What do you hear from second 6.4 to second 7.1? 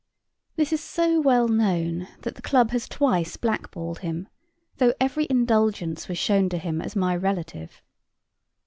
to him as